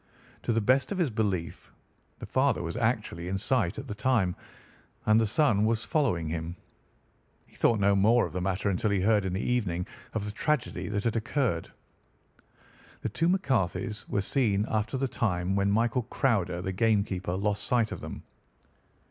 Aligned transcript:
To 0.41 0.51
the 0.51 0.59
best 0.61 0.91
of 0.91 0.97
his 0.97 1.11
belief, 1.11 1.71
the 2.17 2.25
father 2.25 2.63
was 2.63 2.75
actually 2.75 3.27
in 3.27 3.37
sight 3.37 3.77
at 3.77 3.87
the 3.87 3.93
time, 3.93 4.35
and 5.05 5.19
the 5.21 5.27
son 5.27 5.63
was 5.63 5.83
following 5.83 6.27
him. 6.29 6.55
He 7.45 7.55
thought 7.55 7.79
no 7.79 7.95
more 7.95 8.25
of 8.25 8.33
the 8.33 8.41
matter 8.41 8.67
until 8.71 8.89
he 8.89 8.99
heard 9.01 9.25
in 9.25 9.33
the 9.33 9.39
evening 9.43 9.85
of 10.15 10.25
the 10.25 10.31
tragedy 10.31 10.87
that 10.89 11.03
had 11.03 11.15
occurred. 11.17 11.69
"The 13.01 13.09
two 13.09 13.29
McCarthys 13.29 14.09
were 14.09 14.21
seen 14.21 14.65
after 14.71 14.97
the 14.97 15.07
time 15.07 15.55
when 15.55 15.71
William 15.75 16.03
Crowder, 16.09 16.63
the 16.63 16.71
game 16.73 17.03
keeper, 17.03 17.35
lost 17.35 17.63
sight 17.65 17.91
of 17.91 18.01
them. 18.01 18.23